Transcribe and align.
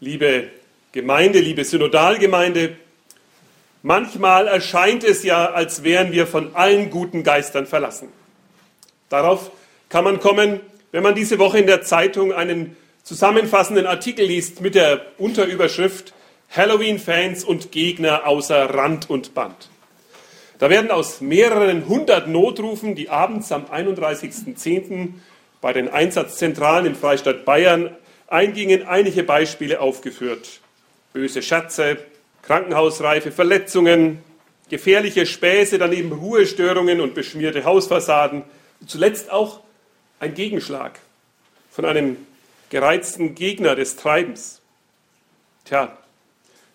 Liebe 0.00 0.50
Gemeinde, 0.92 1.38
liebe 1.38 1.64
Synodalgemeinde, 1.64 2.76
manchmal 3.82 4.46
erscheint 4.46 5.02
es 5.02 5.22
ja, 5.22 5.46
als 5.46 5.84
wären 5.84 6.12
wir 6.12 6.26
von 6.26 6.54
allen 6.54 6.90
guten 6.90 7.22
Geistern 7.22 7.66
verlassen. 7.66 8.08
Darauf 9.08 9.50
kann 9.88 10.04
man 10.04 10.20
kommen, 10.20 10.60
wenn 10.92 11.02
man 11.02 11.14
diese 11.14 11.38
Woche 11.38 11.60
in 11.60 11.66
der 11.66 11.80
Zeitung 11.80 12.34
einen 12.34 12.76
zusammenfassenden 13.04 13.86
Artikel 13.86 14.26
liest 14.26 14.60
mit 14.60 14.74
der 14.74 15.00
Unterüberschrift 15.16 16.12
Halloween-Fans 16.50 17.42
und 17.44 17.72
Gegner 17.72 18.26
außer 18.26 18.74
Rand 18.74 19.08
und 19.08 19.32
Band. 19.32 19.70
Da 20.58 20.68
werden 20.68 20.90
aus 20.90 21.22
mehreren 21.22 21.88
hundert 21.88 22.28
Notrufen, 22.28 22.96
die 22.96 23.08
abends 23.08 23.50
am 23.50 23.64
31.10. 23.64 25.14
bei 25.62 25.72
den 25.72 25.88
Einsatzzentralen 25.88 26.84
im 26.84 26.94
Freistaat 26.94 27.46
Bayern 27.46 27.96
eingingen, 28.28 28.86
einige 28.86 29.22
Beispiele 29.22 29.80
aufgeführt. 29.80 30.60
Böse 31.12 31.42
Scherze, 31.42 31.98
krankenhausreife 32.42 33.32
Verletzungen, 33.32 34.22
gefährliche 34.68 35.26
Späße, 35.26 35.78
daneben 35.78 36.12
Ruhestörungen 36.12 37.00
und 37.00 37.14
beschmierte 37.14 37.64
Hausfassaden. 37.64 38.42
Und 38.80 38.90
zuletzt 38.90 39.30
auch 39.30 39.60
ein 40.20 40.34
Gegenschlag 40.34 40.98
von 41.70 41.84
einem 41.84 42.16
gereizten 42.70 43.34
Gegner 43.34 43.76
des 43.76 43.96
Treibens. 43.96 44.60
Tja, 45.64 45.96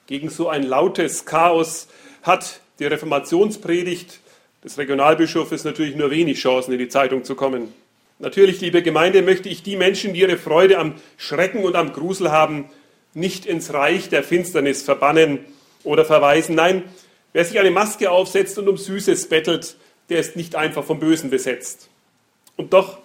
gegen 0.08 0.30
so 0.30 0.50
ein 0.50 0.64
lautes 0.64 1.26
Chaos 1.26 1.88
hat 2.24 2.60
die 2.80 2.86
Reformationspredigt 2.86 4.20
des 4.64 4.78
Regionalbischofes 4.78 5.64
natürlich 5.64 5.96
nur 5.96 6.12
wenig 6.12 6.40
Chancen, 6.40 6.74
in 6.74 6.80
die 6.80 6.90
Zeitung 6.90 7.24
zu 7.24 7.36
kommen. 7.36 7.74
Natürlich, 8.22 8.62
liebe 8.62 8.84
Gemeinde, 8.84 9.24
möchte 9.24 9.50
ich 9.50 9.64
die 9.64 9.76
Menschen, 9.76 10.14
die 10.14 10.20
ihre 10.20 10.38
Freude 10.38 10.78
am 10.78 10.94
Schrecken 11.18 11.64
und 11.64 11.76
am 11.76 11.92
Grusel 11.92 12.32
haben, 12.32 12.70
nicht 13.16 13.48
ins 13.48 13.74
Reich 13.74 14.10
der 14.10 14.22
Finsternis 14.22 14.84
verbannen 14.84 15.40
oder 15.84 16.06
verweisen. 16.06 16.54
Nein, 16.54 16.84
wer 17.34 17.44
sich 17.44 17.60
eine 17.60 17.72
Maske 17.72 18.12
aufsetzt 18.12 18.60
und 18.60 18.70
um 18.70 18.78
Süßes 18.78 19.28
bettelt, 19.28 19.76
der 20.10 20.20
ist 20.20 20.36
nicht 20.36 20.56
einfach 20.56 20.84
vom 20.84 21.00
Bösen 21.00 21.32
besetzt. 21.32 21.90
Und 22.58 22.74
doch, 22.74 23.00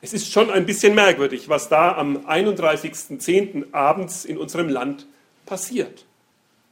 es 0.00 0.14
ist 0.14 0.32
schon 0.32 0.50
ein 0.50 0.64
bisschen 0.64 0.94
merkwürdig, 0.94 1.50
was 1.50 1.68
da 1.68 1.94
am 1.94 2.26
31.10. 2.26 3.74
abends 3.74 4.24
in 4.24 4.38
unserem 4.38 4.70
Land 4.70 5.06
passiert. 5.44 6.06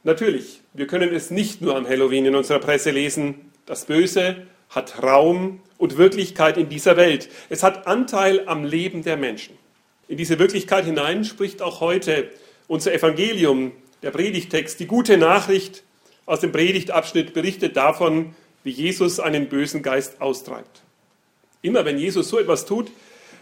Natürlich, 0.03 0.61
wir 0.73 0.87
können 0.87 1.13
es 1.13 1.29
nicht 1.29 1.61
nur 1.61 1.75
am 1.75 1.87
Halloween 1.87 2.25
in 2.25 2.35
unserer 2.35 2.57
Presse 2.57 2.89
lesen. 2.89 3.51
Das 3.67 3.85
Böse 3.85 4.47
hat 4.71 5.03
Raum 5.03 5.61
und 5.77 5.97
Wirklichkeit 5.97 6.57
in 6.57 6.69
dieser 6.69 6.97
Welt. 6.97 7.29
Es 7.49 7.61
hat 7.61 7.87
Anteil 7.87 8.47
am 8.47 8.63
Leben 8.63 9.03
der 9.03 9.17
Menschen. 9.17 9.57
In 10.07 10.17
diese 10.17 10.39
Wirklichkeit 10.39 10.85
hinein 10.85 11.23
spricht 11.23 11.61
auch 11.61 11.79
heute 11.79 12.29
unser 12.67 12.93
Evangelium, 12.93 13.73
der 14.01 14.11
Predigtext, 14.11 14.79
die 14.79 14.87
gute 14.87 15.17
Nachricht 15.17 15.83
aus 16.25 16.39
dem 16.39 16.51
Predigtabschnitt 16.51 17.33
berichtet 17.33 17.77
davon, 17.77 18.35
wie 18.63 18.71
Jesus 18.71 19.19
einen 19.19 19.49
bösen 19.49 19.83
Geist 19.83 20.21
austreibt. 20.21 20.81
Immer 21.61 21.85
wenn 21.85 21.97
Jesus 21.97 22.29
so 22.29 22.39
etwas 22.39 22.65
tut, 22.65 22.91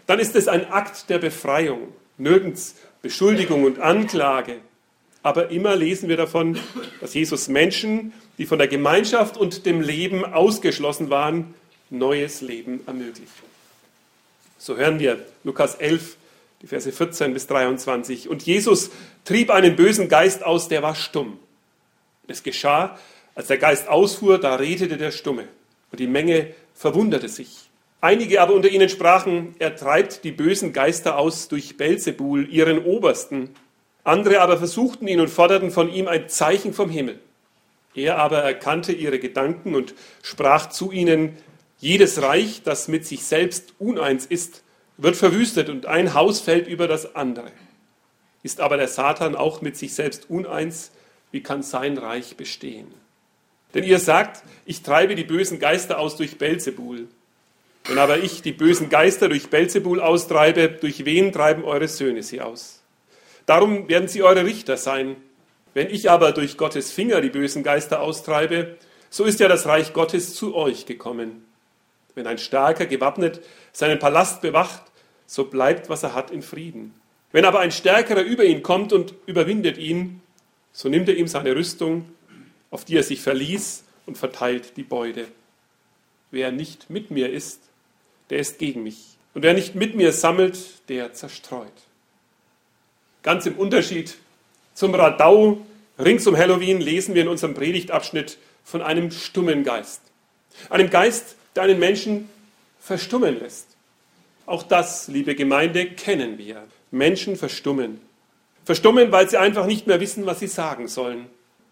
dann 0.06 0.18
ist 0.18 0.36
es 0.36 0.48
ein 0.48 0.70
Akt 0.70 1.08
der 1.08 1.18
Befreiung, 1.18 1.94
nirgends 2.18 2.76
Beschuldigung 3.02 3.64
und 3.64 3.78
Anklage, 3.78 4.56
aber 5.22 5.50
immer 5.50 5.76
lesen 5.76 6.08
wir 6.08 6.16
davon, 6.16 6.58
dass 7.00 7.14
Jesus 7.14 7.48
Menschen, 7.48 8.12
die 8.38 8.46
von 8.46 8.58
der 8.58 8.68
Gemeinschaft 8.68 9.36
und 9.36 9.66
dem 9.66 9.80
Leben 9.80 10.24
ausgeschlossen 10.24 11.10
waren, 11.10 11.54
neues 11.90 12.40
Leben 12.40 12.80
ermöglicht. 12.86 13.32
So 14.58 14.76
hören 14.76 14.98
wir 14.98 15.24
Lukas 15.44 15.74
11, 15.74 16.16
die 16.62 16.66
Verse 16.66 16.90
14 16.90 17.32
bis 17.32 17.46
23. 17.46 18.28
Und 18.28 18.42
Jesus 18.42 18.90
trieb 19.24 19.50
einen 19.50 19.76
bösen 19.76 20.08
Geist 20.08 20.44
aus, 20.44 20.68
der 20.68 20.82
war 20.82 20.94
stumm. 20.94 21.38
Es 22.26 22.42
geschah, 22.42 22.98
als 23.34 23.48
der 23.48 23.58
Geist 23.58 23.88
ausfuhr, 23.88 24.38
da 24.38 24.56
redete 24.56 24.96
der 24.96 25.10
Stumme. 25.10 25.48
Und 25.90 26.00
die 26.00 26.06
Menge 26.06 26.54
verwunderte 26.74 27.28
sich. 27.28 27.70
Einige 28.00 28.40
aber 28.40 28.54
unter 28.54 28.68
ihnen 28.68 28.88
sprachen, 28.88 29.54
er 29.58 29.76
treibt 29.76 30.24
die 30.24 30.32
bösen 30.32 30.72
Geister 30.72 31.18
aus 31.18 31.48
durch 31.48 31.76
Belzebul, 31.76 32.48
ihren 32.48 32.84
Obersten. 32.84 33.50
Andere 34.04 34.40
aber 34.40 34.56
versuchten 34.58 35.06
ihn 35.08 35.20
und 35.20 35.28
forderten 35.28 35.70
von 35.70 35.92
ihm 35.92 36.08
ein 36.08 36.28
Zeichen 36.28 36.72
vom 36.72 36.90
Himmel. 36.90 37.18
Er 37.94 38.18
aber 38.18 38.38
erkannte 38.38 38.92
ihre 38.92 39.18
Gedanken 39.18 39.74
und 39.74 39.94
sprach 40.22 40.68
zu 40.70 40.92
ihnen, 40.92 41.36
jedes 41.78 42.22
Reich, 42.22 42.62
das 42.62 42.88
mit 42.88 43.06
sich 43.06 43.24
selbst 43.24 43.74
uneins 43.78 44.26
ist, 44.26 44.62
wird 44.96 45.16
verwüstet 45.16 45.68
und 45.68 45.86
ein 45.86 46.14
Haus 46.14 46.40
fällt 46.40 46.66
über 46.66 46.86
das 46.86 47.14
andere. 47.14 47.50
Ist 48.42 48.60
aber 48.60 48.76
der 48.76 48.88
Satan 48.88 49.34
auch 49.34 49.60
mit 49.60 49.76
sich 49.76 49.94
selbst 49.94 50.28
uneins, 50.28 50.92
wie 51.30 51.42
kann 51.42 51.62
sein 51.62 51.98
Reich 51.98 52.36
bestehen? 52.36 52.92
Denn 53.74 53.84
ihr 53.84 53.98
sagt, 53.98 54.42
ich 54.64 54.82
treibe 54.82 55.14
die 55.14 55.24
bösen 55.24 55.58
Geister 55.58 55.98
aus 55.98 56.16
durch 56.16 56.38
Belzebul. 56.38 57.08
Wenn 57.84 57.98
aber 57.98 58.18
ich 58.18 58.42
die 58.42 58.52
bösen 58.52 58.88
Geister 58.88 59.28
durch 59.28 59.48
Belzebul 59.48 60.00
austreibe, 60.00 60.68
durch 60.68 61.04
wen 61.04 61.32
treiben 61.32 61.64
eure 61.64 61.88
Söhne 61.88 62.22
sie 62.22 62.40
aus? 62.40 62.79
Darum 63.50 63.88
werden 63.88 64.06
sie 64.06 64.22
eure 64.22 64.44
Richter 64.44 64.76
sein. 64.76 65.16
Wenn 65.74 65.90
ich 65.90 66.08
aber 66.08 66.30
durch 66.30 66.56
Gottes 66.56 66.92
Finger 66.92 67.20
die 67.20 67.30
bösen 67.30 67.64
Geister 67.64 68.00
austreibe, 68.00 68.76
so 69.08 69.24
ist 69.24 69.40
ja 69.40 69.48
das 69.48 69.66
Reich 69.66 69.92
Gottes 69.92 70.36
zu 70.36 70.54
euch 70.54 70.86
gekommen. 70.86 71.44
Wenn 72.14 72.28
ein 72.28 72.38
Starker 72.38 72.86
gewappnet 72.86 73.40
seinen 73.72 73.98
Palast 73.98 74.40
bewacht, 74.40 74.82
so 75.26 75.46
bleibt, 75.46 75.88
was 75.88 76.04
er 76.04 76.14
hat, 76.14 76.30
in 76.30 76.42
Frieden. 76.42 76.94
Wenn 77.32 77.44
aber 77.44 77.58
ein 77.58 77.72
Stärkerer 77.72 78.22
über 78.22 78.44
ihn 78.44 78.62
kommt 78.62 78.92
und 78.92 79.14
überwindet 79.26 79.78
ihn, 79.78 80.22
so 80.70 80.88
nimmt 80.88 81.08
er 81.08 81.16
ihm 81.16 81.26
seine 81.26 81.56
Rüstung, 81.56 82.08
auf 82.70 82.84
die 82.84 82.98
er 82.98 83.02
sich 83.02 83.20
verließ, 83.20 83.82
und 84.06 84.16
verteilt 84.16 84.76
die 84.76 84.84
Beute. 84.84 85.26
Wer 86.30 86.52
nicht 86.52 86.88
mit 86.88 87.10
mir 87.10 87.28
ist, 87.32 87.62
der 88.30 88.38
ist 88.38 88.60
gegen 88.60 88.84
mich. 88.84 89.18
Und 89.34 89.42
wer 89.42 89.54
nicht 89.54 89.74
mit 89.74 89.96
mir 89.96 90.12
sammelt, 90.12 90.88
der 90.88 91.14
zerstreut. 91.14 91.89
Ganz 93.22 93.46
im 93.46 93.56
Unterschied 93.56 94.16
zum 94.74 94.94
Radau 94.94 95.58
rings 95.98 96.26
um 96.26 96.36
Halloween 96.36 96.80
lesen 96.80 97.14
wir 97.14 97.22
in 97.22 97.28
unserem 97.28 97.54
Predigtabschnitt 97.54 98.38
von 98.64 98.82
einem 98.82 99.10
stummen 99.10 99.64
Geist. 99.64 100.00
Einem 100.68 100.90
Geist, 100.90 101.36
der 101.54 101.64
einen 101.64 101.78
Menschen 101.78 102.28
verstummen 102.80 103.38
lässt. 103.38 103.68
Auch 104.46 104.62
das, 104.62 105.08
liebe 105.08 105.34
Gemeinde, 105.34 105.86
kennen 105.86 106.38
wir. 106.38 106.64
Menschen 106.90 107.36
verstummen. 107.36 108.00
Verstummen, 108.64 109.12
weil 109.12 109.28
sie 109.28 109.36
einfach 109.36 109.66
nicht 109.66 109.86
mehr 109.86 110.00
wissen, 110.00 110.26
was 110.26 110.40
sie 110.40 110.46
sagen 110.46 110.88
sollen. 110.88 111.26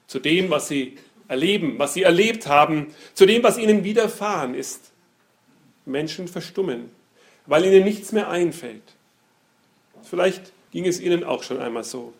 Zu 0.06 0.18
dem, 0.20 0.50
was 0.50 0.68
sie 0.68 0.98
erleben, 1.28 1.78
was 1.78 1.94
sie 1.94 2.02
erlebt 2.02 2.46
haben, 2.46 2.94
zu 3.14 3.26
dem, 3.26 3.42
was 3.42 3.58
ihnen 3.58 3.84
widerfahren 3.84 4.54
ist. 4.54 4.90
Menschen 5.84 6.28
verstummen, 6.28 6.90
weil 7.46 7.64
ihnen 7.64 7.84
nichts 7.84 8.12
mehr 8.12 8.30
einfällt. 8.30 8.82
Vielleicht 10.02 10.52
ging 10.72 10.86
es 10.86 11.00
ihnen 11.00 11.24
auch 11.24 11.42
schon 11.42 11.58
einmal 11.60 11.84
so. 11.84 12.12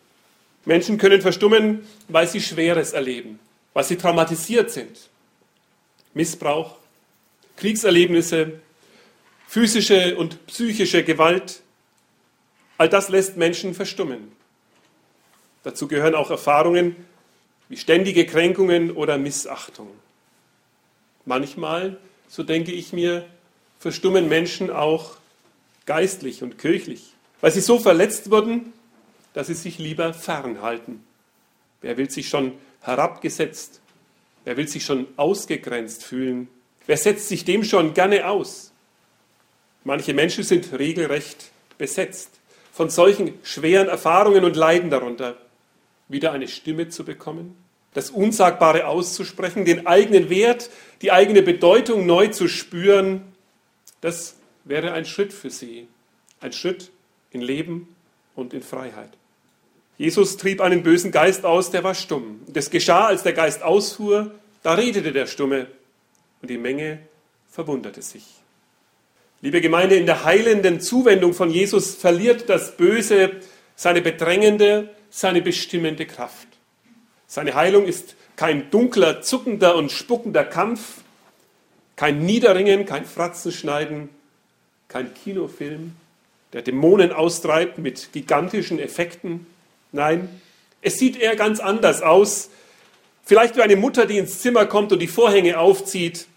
Menschen 0.65 0.97
können 0.97 1.21
verstummen, 1.21 1.87
weil 2.07 2.27
sie 2.27 2.41
Schweres 2.41 2.93
erleben, 2.93 3.39
weil 3.73 3.83
sie 3.83 3.95
traumatisiert 3.95 4.71
sind. 4.71 5.09
Missbrauch, 6.13 6.75
Kriegserlebnisse, 7.57 8.59
physische 9.47 10.15
und 10.17 10.45
psychische 10.47 11.03
Gewalt, 11.03 11.61
all 12.77 12.89
das 12.89 13.09
lässt 13.09 13.37
Menschen 13.37 13.73
verstummen. 13.73 14.31
Dazu 15.63 15.87
gehören 15.87 16.15
auch 16.15 16.29
Erfahrungen 16.29 16.95
wie 17.67 17.77
ständige 17.77 18.25
Kränkungen 18.25 18.91
oder 18.91 19.17
Missachtung. 19.17 19.89
Manchmal, 21.25 21.97
so 22.27 22.43
denke 22.43 22.71
ich 22.71 22.93
mir, 22.93 23.25
verstummen 23.79 24.27
Menschen 24.27 24.71
auch 24.71 25.17
geistlich 25.85 26.41
und 26.41 26.57
kirchlich 26.57 27.13
weil 27.41 27.51
sie 27.51 27.61
so 27.61 27.79
verletzt 27.79 28.31
wurden, 28.31 28.73
dass 29.33 29.47
sie 29.47 29.53
sich 29.53 29.77
lieber 29.77 30.13
fernhalten. 30.13 31.03
Wer 31.81 31.97
will 31.97 32.09
sich 32.09 32.29
schon 32.29 32.53
herabgesetzt? 32.81 33.79
Wer 34.45 34.57
will 34.57 34.67
sich 34.67 34.85
schon 34.85 35.07
ausgegrenzt 35.17 36.03
fühlen? 36.03 36.49
Wer 36.87 36.97
setzt 36.97 37.29
sich 37.29 37.45
dem 37.45 37.63
schon 37.63 37.93
gerne 37.93 38.27
aus? 38.27 38.71
Manche 39.83 40.13
Menschen 40.13 40.43
sind 40.43 40.77
regelrecht 40.77 41.51
besetzt 41.77 42.31
von 42.71 42.89
solchen 42.89 43.33
schweren 43.43 43.87
Erfahrungen 43.87 44.43
und 44.43 44.55
leiden 44.55 44.89
darunter, 44.89 45.37
wieder 46.07 46.31
eine 46.31 46.47
Stimme 46.47 46.89
zu 46.89 47.03
bekommen, 47.03 47.55
das 47.93 48.09
Unsagbare 48.09 48.87
auszusprechen, 48.87 49.65
den 49.65 49.87
eigenen 49.87 50.29
Wert, 50.29 50.69
die 51.01 51.11
eigene 51.11 51.41
Bedeutung 51.41 52.05
neu 52.05 52.27
zu 52.27 52.47
spüren, 52.47 53.21
das 54.01 54.35
wäre 54.63 54.93
ein 54.93 55.05
Schritt 55.05 55.33
für 55.33 55.49
sie, 55.49 55.87
ein 56.39 56.53
Schritt 56.53 56.91
in 57.31 57.41
Leben 57.41 57.95
und 58.35 58.53
in 58.53 58.61
Freiheit. 58.61 59.11
Jesus 59.97 60.37
trieb 60.37 60.61
einen 60.61 60.83
bösen 60.83 61.11
Geist 61.11 61.45
aus, 61.45 61.71
der 61.71 61.83
war 61.83 61.93
stumm. 61.93 62.41
Das 62.47 62.69
geschah, 62.69 63.07
als 63.07 63.23
der 63.23 63.33
Geist 63.33 63.63
ausfuhr, 63.63 64.31
da 64.63 64.73
redete 64.73 65.11
der 65.11 65.27
Stumme 65.27 65.67
und 66.41 66.49
die 66.49 66.57
Menge 66.57 66.99
verwunderte 67.51 68.01
sich. 68.01 68.23
Liebe 69.41 69.61
Gemeinde, 69.61 69.95
in 69.95 70.05
der 70.05 70.23
heilenden 70.23 70.81
Zuwendung 70.81 71.33
von 71.33 71.49
Jesus 71.49 71.95
verliert 71.95 72.49
das 72.49 72.75
Böse 72.75 73.31
seine 73.75 74.01
bedrängende, 74.01 74.89
seine 75.09 75.41
bestimmende 75.41 76.05
Kraft. 76.05 76.47
Seine 77.27 77.55
Heilung 77.55 77.85
ist 77.85 78.15
kein 78.35 78.69
dunkler, 78.69 79.21
zuckender 79.21 79.75
und 79.75 79.91
spuckender 79.91 80.43
Kampf, 80.43 81.01
kein 81.95 82.25
Niederringen, 82.25 82.85
kein 82.85 83.05
Fratzenschneiden, 83.05 84.09
kein 84.87 85.13
Kinofilm, 85.13 85.95
der 86.53 86.61
Dämonen 86.61 87.11
austreibt 87.11 87.77
mit 87.77 88.11
gigantischen 88.11 88.79
Effekten. 88.79 89.45
Nein, 89.91 90.29
es 90.81 90.97
sieht 90.97 91.17
eher 91.17 91.35
ganz 91.35 91.59
anders 91.59 92.01
aus. 92.01 92.49
Vielleicht 93.23 93.55
wie 93.57 93.61
eine 93.61 93.75
Mutter, 93.75 94.05
die 94.05 94.17
ins 94.17 94.39
Zimmer 94.39 94.65
kommt 94.65 94.91
und 94.91 94.99
die 94.99 95.07
Vorhänge 95.07 95.59
aufzieht, 95.59 96.27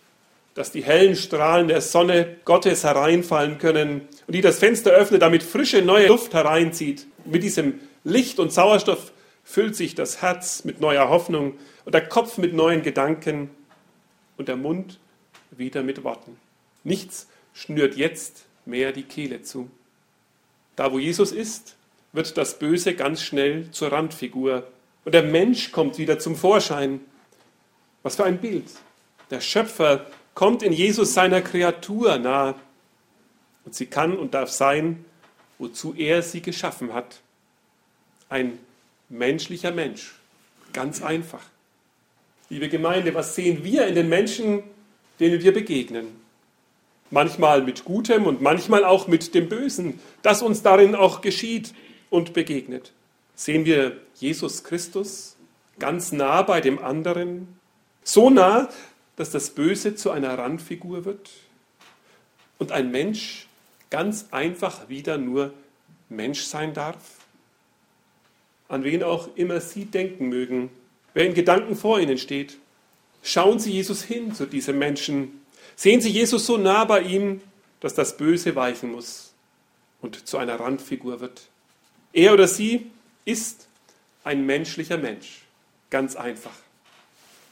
dass 0.55 0.71
die 0.71 0.83
hellen 0.83 1.17
Strahlen 1.17 1.69
der 1.69 1.81
Sonne 1.81 2.37
Gottes 2.45 2.85
hereinfallen 2.85 3.59
können 3.59 4.03
und 4.27 4.35
die 4.35 4.43
das 4.43 4.59
Fenster 4.59 4.91
öffnet, 4.91 5.23
damit 5.23 5.43
frische 5.43 5.81
neue 5.81 6.09
Luft 6.09 6.35
hereinzieht. 6.35 7.07
Mit 7.25 7.43
diesem 7.43 7.81
Licht 8.05 8.39
und 8.39 8.53
Sauerstoff 8.53 9.13
füllt 9.45 9.77
sich 9.77 9.95
das 9.95 10.21
Herz 10.21 10.65
mit 10.65 10.81
neuer 10.81 11.09
Hoffnung 11.09 11.55
und 11.85 11.95
der 11.95 12.07
Kopf 12.07 12.37
mit 12.37 12.53
neuen 12.53 12.83
Gedanken 12.83 13.51
und 14.37 14.49
der 14.49 14.57
Mund 14.57 14.99
wieder 15.51 15.83
mit 15.83 16.05
Worten. 16.05 16.37
Nichts 16.85 17.29
schnürt 17.55 17.97
jetzt 17.97 18.45
mehr 18.67 18.93
die 18.93 19.05
Kehle 19.05 19.43
zu. 19.43 19.71
Da, 20.77 20.93
wo 20.93 20.99
Jesus 20.99 21.33
ist, 21.33 21.77
wird 22.13 22.37
das 22.37 22.59
Böse 22.59 22.95
ganz 22.95 23.23
schnell 23.23 23.71
zur 23.71 23.93
Randfigur 23.93 24.67
und 25.05 25.15
der 25.15 25.23
Mensch 25.23 25.73
kommt 25.73 25.99
wieder 25.99 26.19
zum 26.19 26.37
Vorschein. 26.37 27.01
Was 28.03 28.17
für 28.17 28.25
ein 28.25 28.39
Bild. 28.39 28.67
Der 29.31 29.41
Schöpfer 29.41 30.07
kommt 30.35 30.63
in 30.63 30.73
Jesus 30.73 31.15
seiner 31.15 31.41
Kreatur 31.41 32.19
nahe 32.19 32.55
und 33.65 33.75
sie 33.75 33.87
kann 33.87 34.17
und 34.17 34.35
darf 34.35 34.51
sein, 34.51 35.05
wozu 35.59 35.95
er 35.95 36.23
sie 36.23 36.43
geschaffen 36.43 36.93
hat. 36.93 37.21
Ein 38.29 38.59
menschlicher 39.09 39.71
Mensch. 39.71 40.15
Ganz 40.73 41.03
einfach. 41.03 41.43
Liebe 42.49 42.69
Gemeinde, 42.69 43.15
was 43.15 43.35
sehen 43.35 43.63
wir 43.63 43.87
in 43.87 43.95
den 43.95 44.09
Menschen, 44.09 44.63
denen 45.21 45.43
wir 45.43 45.53
begegnen? 45.53 46.09
Manchmal 47.13 47.63
mit 47.63 47.85
Gutem 47.85 48.27
und 48.27 48.41
manchmal 48.41 48.87
auch 48.87 49.07
mit 49.07 49.35
dem 49.35 49.51
Bösen, 49.51 50.01
das 50.23 50.41
uns 50.41 50.63
darin 50.63 50.95
auch 50.95 51.21
geschieht 51.21 51.75
und 52.09 52.33
begegnet. 52.33 52.93
Sehen 53.35 53.67
wir 53.67 53.99
Jesus 54.15 54.65
Christus 54.65 55.37
ganz 55.79 56.13
nah 56.13 56.41
bei 56.41 56.63
dem 56.63 56.79
anderen, 56.79 57.49
so 58.03 58.31
nah, 58.31 58.71
dass 59.17 59.31
das 59.31 59.51
Böse 59.51 59.95
zu 59.95 60.11
einer 60.11 60.39
Randfigur 60.39 61.05
wird 61.05 61.29
und 62.59 62.73
ein 62.73 62.91
Mensch 62.91 63.47
ganz 63.91 64.29
einfach 64.31 64.89
wieder 64.89 65.19
nur 65.19 65.53
Mensch 66.09 66.41
sein 66.45 66.73
darf? 66.73 66.97
An 68.69 68.85
wen 68.85 69.03
auch 69.03 69.29
immer 69.37 69.61
Sie 69.61 69.85
denken 69.85 70.31
mögen, 70.31 70.71
wer 71.13 71.27
in 71.27 71.35
Gedanken 71.35 71.77
vor 71.77 72.01
Ihnen 72.01 72.17
steht, 72.17 72.57
schauen 73.23 73.59
Sie 73.59 73.73
Jesus 73.73 74.03
hin 74.03 74.35
zu 74.35 74.47
diesem 74.47 74.79
Menschen. 74.79 75.42
Sehen 75.83 76.01
Sie 76.01 76.11
Jesus 76.11 76.47
so 76.47 76.59
nah 76.59 76.85
bei 76.85 77.01
ihm, 77.01 77.41
dass 77.81 77.93
das 77.93 78.17
Böse 78.17 78.55
weichen 78.55 78.93
muss 78.93 79.33
und 80.01 80.29
zu 80.29 80.39
einer 80.39 80.61
Randfigur 80.61 81.21
wird. 81.21 81.49
Er 82.13 82.35
oder 82.35 82.47
sie 82.47 82.93
ist 83.25 83.67
ein 84.23 84.47
menschlicher 84.47 84.97
Mensch. 84.97 85.41
Ganz 85.91 86.15
einfach. 86.15 86.55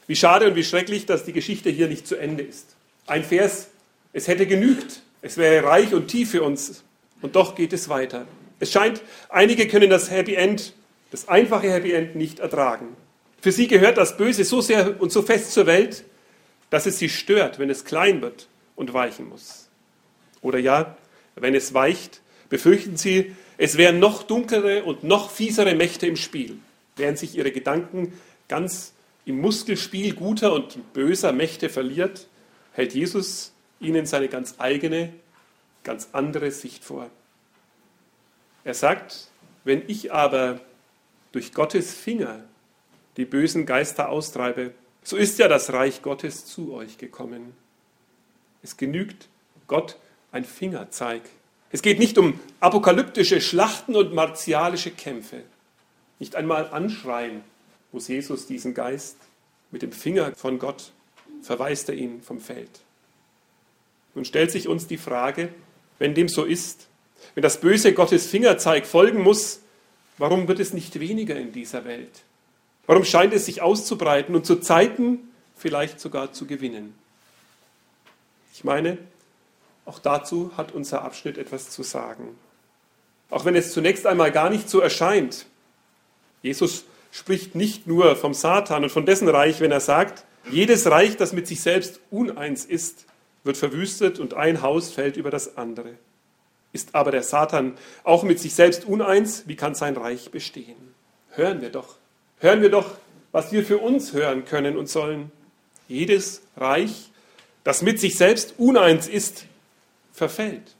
Wie 0.07 0.15
schade 0.15 0.47
und 0.47 0.55
wie 0.55 0.63
schrecklich, 0.63 1.05
dass 1.05 1.25
die 1.25 1.33
Geschichte 1.33 1.69
hier 1.69 1.89
nicht 1.89 2.07
zu 2.07 2.15
Ende 2.15 2.41
ist. 2.41 2.77
Ein 3.05 3.25
Vers, 3.25 3.67
es 4.13 4.29
hätte 4.29 4.47
genügt, 4.47 5.01
es 5.21 5.35
wäre 5.35 5.67
reich 5.67 5.93
und 5.93 6.07
tief 6.07 6.31
für 6.31 6.43
uns. 6.43 6.85
Und 7.21 7.35
doch 7.35 7.53
geht 7.53 7.73
es 7.73 7.89
weiter. 7.89 8.25
Es 8.61 8.71
scheint, 8.71 9.01
einige 9.27 9.67
können 9.67 9.89
das 9.89 10.09
Happy 10.09 10.35
End, 10.35 10.71
das 11.11 11.27
einfache 11.27 11.69
Happy 11.69 11.91
End 11.91 12.15
nicht 12.15 12.39
ertragen. 12.39 12.95
Für 13.41 13.51
sie 13.51 13.67
gehört 13.67 13.97
das 13.97 14.15
Böse 14.15 14.45
so 14.45 14.61
sehr 14.61 15.01
und 15.01 15.11
so 15.11 15.21
fest 15.21 15.51
zur 15.51 15.65
Welt, 15.65 16.05
dass 16.71 16.87
es 16.87 16.97
sie 16.97 17.09
stört, 17.09 17.59
wenn 17.59 17.69
es 17.69 17.85
klein 17.85 18.23
wird 18.23 18.47
und 18.75 18.93
weichen 18.93 19.29
muss. 19.29 19.69
Oder 20.41 20.57
ja, 20.57 20.97
wenn 21.35 21.53
es 21.53 21.75
weicht, 21.75 22.21
befürchten 22.49 22.97
sie, 22.97 23.35
es 23.57 23.77
wären 23.77 23.99
noch 23.99 24.23
dunklere 24.23 24.83
und 24.83 25.03
noch 25.03 25.29
fiesere 25.29 25.75
Mächte 25.75 26.07
im 26.07 26.15
Spiel, 26.15 26.57
während 26.95 27.19
sich 27.19 27.37
ihre 27.37 27.51
Gedanken 27.51 28.19
ganz 28.47 28.93
im 29.25 29.39
Muskelspiel 29.39 30.15
guter 30.15 30.53
und 30.53 30.93
böser 30.93 31.31
Mächte 31.31 31.69
verliert, 31.69 32.27
hält 32.73 32.95
Jesus 32.95 33.53
ihnen 33.79 34.05
seine 34.05 34.29
ganz 34.29 34.55
eigene, 34.57 35.13
ganz 35.83 36.09
andere 36.13 36.51
Sicht 36.51 36.83
vor. 36.83 37.09
Er 38.63 38.73
sagt, 38.73 39.27
wenn 39.63 39.83
ich 39.87 40.11
aber 40.11 40.61
durch 41.31 41.53
Gottes 41.53 41.93
Finger 41.93 42.43
die 43.17 43.25
bösen 43.25 43.65
Geister 43.65 44.09
austreibe, 44.09 44.71
so 45.03 45.17
ist 45.17 45.39
ja 45.39 45.47
das 45.47 45.73
Reich 45.73 46.01
Gottes 46.01 46.45
zu 46.45 46.73
euch 46.73 46.97
gekommen. 46.97 47.53
Es 48.63 48.77
genügt 48.77 49.27
Gott 49.67 49.97
ein 50.31 50.45
Fingerzeig. 50.45 51.21
Es 51.71 51.81
geht 51.81 51.99
nicht 51.99 52.17
um 52.17 52.39
apokalyptische 52.59 53.41
Schlachten 53.41 53.95
und 53.95 54.13
martialische 54.13 54.91
Kämpfe. 54.91 55.43
Nicht 56.19 56.35
einmal 56.35 56.69
anschreien 56.69 57.43
muss 57.91 58.07
Jesus 58.07 58.45
diesen 58.45 58.73
Geist. 58.73 59.17
Mit 59.71 59.81
dem 59.81 59.91
Finger 59.91 60.33
von 60.35 60.59
Gott 60.59 60.91
verweist 61.41 61.89
er 61.89 61.95
ihn 61.95 62.21
vom 62.21 62.39
Feld. 62.39 62.81
Nun 64.13 64.25
stellt 64.25 64.51
sich 64.51 64.67
uns 64.67 64.87
die 64.87 64.97
Frage, 64.97 65.49
wenn 65.97 66.13
dem 66.13 66.27
so 66.27 66.43
ist, 66.43 66.87
wenn 67.35 67.43
das 67.43 67.61
Böse 67.61 67.93
Gottes 67.93 68.27
Fingerzeig 68.27 68.85
folgen 68.85 69.21
muss, 69.21 69.61
warum 70.17 70.47
wird 70.47 70.59
es 70.59 70.73
nicht 70.73 70.99
weniger 70.99 71.35
in 71.35 71.51
dieser 71.51 71.85
Welt? 71.85 72.23
Warum 72.87 73.05
scheint 73.05 73.33
es 73.33 73.45
sich 73.45 73.61
auszubreiten 73.61 74.35
und 74.35 74.45
zu 74.45 74.57
Zeiten 74.57 75.19
vielleicht 75.55 75.99
sogar 75.99 76.33
zu 76.33 76.45
gewinnen? 76.45 76.95
Ich 78.53 78.63
meine, 78.63 78.97
auch 79.85 79.99
dazu 79.99 80.51
hat 80.57 80.71
unser 80.71 81.03
Abschnitt 81.03 81.37
etwas 81.37 81.69
zu 81.69 81.83
sagen. 81.83 82.35
Auch 83.29 83.45
wenn 83.45 83.55
es 83.55 83.71
zunächst 83.71 84.05
einmal 84.05 84.31
gar 84.31 84.49
nicht 84.49 84.69
so 84.69 84.79
erscheint. 84.79 85.45
Jesus 86.41 86.85
spricht 87.11 87.55
nicht 87.55 87.87
nur 87.87 88.15
vom 88.15 88.33
Satan 88.33 88.83
und 88.83 88.89
von 88.91 89.05
dessen 89.05 89.27
Reich, 89.27 89.59
wenn 89.61 89.71
er 89.71 89.79
sagt, 89.79 90.25
jedes 90.49 90.89
Reich, 90.89 91.17
das 91.17 91.33
mit 91.33 91.47
sich 91.47 91.61
selbst 91.61 91.99
uneins 92.09 92.65
ist, 92.65 93.05
wird 93.43 93.57
verwüstet 93.57 94.19
und 94.19 94.33
ein 94.33 94.61
Haus 94.61 94.91
fällt 94.91 95.17
über 95.17 95.29
das 95.29 95.57
andere. 95.57 95.95
Ist 96.73 96.95
aber 96.95 97.11
der 97.11 97.23
Satan 97.23 97.77
auch 98.03 98.23
mit 98.23 98.39
sich 98.39 98.53
selbst 98.53 98.85
uneins, 98.85 99.47
wie 99.47 99.55
kann 99.55 99.75
sein 99.75 99.97
Reich 99.97 100.31
bestehen? 100.31 100.93
Hören 101.29 101.61
wir 101.61 101.69
doch. 101.69 101.97
Hören 102.41 102.63
wir 102.63 102.71
doch, 102.71 102.97
was 103.31 103.51
wir 103.51 103.63
für 103.63 103.77
uns 103.77 104.13
hören 104.13 104.45
können 104.45 104.75
und 104.75 104.89
sollen. 104.89 105.31
Jedes 105.87 106.41
Reich, 106.57 107.11
das 107.63 107.83
mit 107.83 107.99
sich 107.99 108.17
selbst 108.17 108.55
uneins 108.57 109.07
ist, 109.07 109.45
verfällt. 110.11 110.75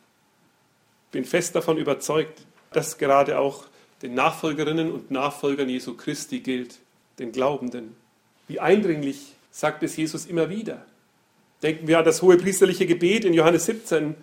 Ich 1.06 1.12
bin 1.12 1.24
fest 1.24 1.56
davon 1.56 1.78
überzeugt, 1.78 2.42
dass 2.72 2.98
gerade 2.98 3.38
auch 3.38 3.66
den 4.02 4.16
Nachfolgerinnen 4.16 4.92
und 4.92 5.12
Nachfolgern 5.12 5.70
Jesu 5.70 5.96
Christi 5.96 6.40
gilt, 6.40 6.80
den 7.20 7.32
Glaubenden. 7.32 7.96
Wie 8.48 8.60
eindringlich 8.60 9.34
sagt 9.52 9.84
es 9.84 9.96
Jesus 9.96 10.26
immer 10.26 10.50
wieder. 10.50 10.84
Denken 11.62 11.88
wir 11.88 12.00
an 12.00 12.06
das 12.06 12.24
hohe 12.24 12.38
priesterliche 12.38 12.88
Gebet 12.88 13.24
in 13.24 13.36
Johannes 13.36 13.66
17. 13.68 14.16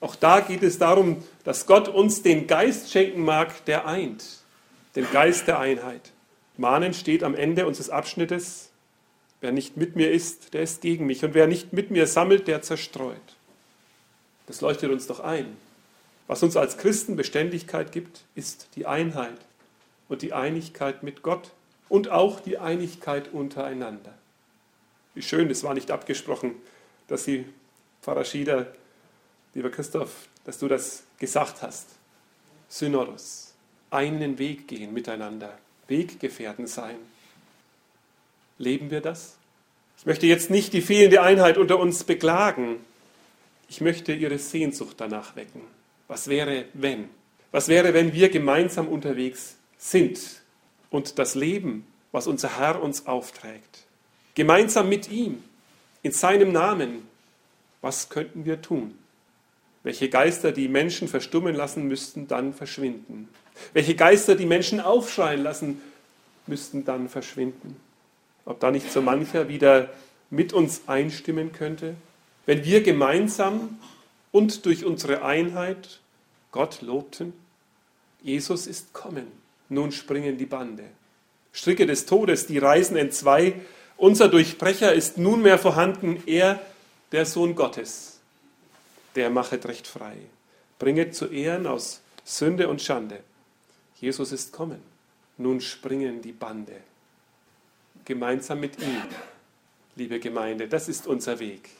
Auch 0.00 0.14
da 0.14 0.38
geht 0.38 0.62
es 0.62 0.78
darum, 0.78 1.24
dass 1.42 1.66
Gott 1.66 1.88
uns 1.88 2.22
den 2.22 2.46
Geist 2.46 2.92
schenken 2.92 3.24
mag, 3.24 3.64
der 3.64 3.88
eint, 3.88 4.24
den 4.94 5.10
Geist 5.10 5.48
der 5.48 5.58
Einheit. 5.58 6.12
Mahnen 6.58 6.94
steht 6.94 7.22
am 7.22 7.34
Ende 7.34 7.66
unseres 7.66 7.90
Abschnittes, 7.90 8.70
wer 9.40 9.52
nicht 9.52 9.76
mit 9.76 9.96
mir 9.96 10.10
ist, 10.10 10.54
der 10.54 10.62
ist 10.62 10.80
gegen 10.80 11.06
mich 11.06 11.24
und 11.24 11.34
wer 11.34 11.46
nicht 11.46 11.72
mit 11.72 11.90
mir 11.90 12.06
sammelt, 12.06 12.48
der 12.48 12.62
zerstreut. 12.62 13.36
Das 14.46 14.60
leuchtet 14.60 14.90
uns 14.90 15.06
doch 15.06 15.20
ein. 15.20 15.56
Was 16.26 16.42
uns 16.42 16.56
als 16.56 16.78
Christen 16.78 17.16
Beständigkeit 17.16 17.92
gibt, 17.92 18.24
ist 18.34 18.68
die 18.74 18.86
Einheit 18.86 19.38
und 20.08 20.22
die 20.22 20.32
Einigkeit 20.32 21.02
mit 21.02 21.22
Gott 21.22 21.52
und 21.88 22.10
auch 22.10 22.40
die 22.40 22.58
Einigkeit 22.58 23.32
untereinander. 23.32 24.14
Wie 25.14 25.22
schön, 25.22 25.48
das 25.48 25.62
war 25.62 25.74
nicht 25.74 25.90
abgesprochen, 25.90 26.54
dass 27.08 27.24
Sie, 27.24 27.44
Pfarrer 28.02 28.24
Schieder, 28.24 28.72
lieber 29.54 29.70
Christoph, 29.70 30.28
dass 30.44 30.58
du 30.58 30.68
das 30.68 31.04
gesagt 31.18 31.62
hast. 31.62 31.88
Synodos, 32.68 33.54
einen 33.90 34.38
Weg 34.38 34.68
gehen 34.68 34.92
miteinander, 34.92 35.58
Weggefährten 35.88 36.66
sein. 36.66 36.96
Leben 38.58 38.90
wir 38.90 39.00
das? 39.00 39.36
Ich 39.98 40.06
möchte 40.06 40.26
jetzt 40.26 40.50
nicht 40.50 40.72
die 40.72 40.82
fehlende 40.82 41.22
Einheit 41.22 41.58
unter 41.58 41.78
uns 41.78 42.04
beklagen. 42.04 42.76
Ich 43.68 43.80
möchte 43.80 44.12
Ihre 44.12 44.38
Sehnsucht 44.38 44.96
danach 44.98 45.36
wecken. 45.36 45.62
Was 46.08 46.28
wäre, 46.28 46.66
wenn? 46.74 47.08
Was 47.50 47.68
wäre, 47.68 47.94
wenn 47.94 48.12
wir 48.12 48.28
gemeinsam 48.28 48.88
unterwegs 48.88 49.56
sind 49.78 50.20
und 50.90 51.18
das 51.18 51.34
Leben, 51.34 51.86
was 52.12 52.26
unser 52.26 52.58
Herr 52.58 52.82
uns 52.82 53.06
aufträgt, 53.06 53.84
gemeinsam 54.34 54.88
mit 54.88 55.10
ihm, 55.10 55.42
in 56.02 56.12
seinem 56.12 56.52
Namen, 56.52 57.08
was 57.80 58.08
könnten 58.08 58.44
wir 58.44 58.62
tun? 58.62 58.96
Welche 59.82 60.08
Geister 60.08 60.52
die 60.52 60.68
Menschen 60.68 61.08
verstummen 61.08 61.54
lassen 61.54 61.86
müssten, 61.86 62.28
dann 62.28 62.52
verschwinden. 62.52 63.28
Welche 63.72 63.94
Geister 63.94 64.34
die 64.34 64.46
Menschen 64.46 64.80
aufschreien 64.80 65.42
lassen, 65.42 65.80
müssten 66.46 66.84
dann 66.84 67.08
verschwinden. 67.08 67.76
Ob 68.44 68.60
da 68.60 68.70
nicht 68.70 68.92
so 68.92 69.02
mancher 69.02 69.48
wieder 69.48 69.90
mit 70.30 70.52
uns 70.52 70.82
einstimmen 70.86 71.52
könnte, 71.52 71.94
wenn 72.46 72.64
wir 72.64 72.82
gemeinsam 72.82 73.78
und 74.32 74.64
durch 74.66 74.84
unsere 74.84 75.22
Einheit 75.22 76.00
Gott 76.52 76.82
lobten? 76.82 77.32
Jesus 78.22 78.66
ist 78.66 78.92
kommen, 78.92 79.26
nun 79.68 79.92
springen 79.92 80.38
die 80.38 80.46
Bande. 80.46 80.84
Stricke 81.52 81.86
des 81.86 82.06
Todes, 82.06 82.46
die 82.46 82.58
reißen 82.58 82.96
entzwei. 82.96 83.54
Unser 83.96 84.28
Durchbrecher 84.28 84.92
ist 84.92 85.16
nunmehr 85.16 85.58
vorhanden, 85.58 86.22
er, 86.26 86.60
der 87.12 87.24
Sohn 87.24 87.54
Gottes. 87.54 88.20
Der 89.14 89.30
machet 89.30 89.66
recht 89.66 89.86
frei, 89.86 90.16
bringet 90.78 91.14
zu 91.14 91.26
Ehren 91.26 91.66
aus 91.66 92.02
Sünde 92.24 92.68
und 92.68 92.82
Schande. 92.82 93.20
Jesus 94.00 94.32
ist 94.32 94.52
kommen, 94.52 94.82
nun 95.38 95.60
springen 95.60 96.20
die 96.20 96.32
Bande. 96.32 96.80
Gemeinsam 98.04 98.60
mit 98.60 98.78
ihm, 98.80 99.02
liebe 99.96 100.20
Gemeinde, 100.20 100.68
das 100.68 100.88
ist 100.88 101.06
unser 101.06 101.38
Weg. 101.38 101.70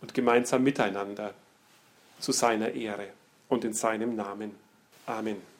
Und 0.00 0.12
gemeinsam 0.12 0.62
miteinander 0.62 1.32
zu 2.20 2.32
seiner 2.32 2.70
Ehre 2.72 3.08
und 3.48 3.64
in 3.64 3.72
seinem 3.72 4.14
Namen. 4.14 4.54
Amen. 5.06 5.55